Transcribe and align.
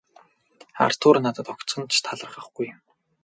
Артур 0.85 1.15
надад 1.25 1.47
огтхон 1.53 1.83
ч 1.91 1.95
талархахгүй 2.05 2.65
юм. 2.73 2.81